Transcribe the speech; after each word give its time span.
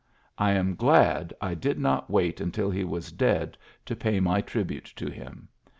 I 0.39 0.53
am 0.53 0.73
glad 0.73 1.31
I 1.39 1.53
did 1.53 1.77
not 1.77 2.09
wait 2.09 2.41
until 2.41 2.71
he 2.71 2.83
was 2.83 3.11
dead 3.11 3.55
to 3.85 3.95
pay 3.95 4.19
my 4.19 4.41
tribute 4.41 4.91
to 4.95 5.11
him. 5.11 5.47